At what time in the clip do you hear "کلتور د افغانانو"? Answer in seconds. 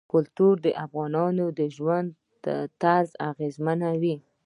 0.13-1.45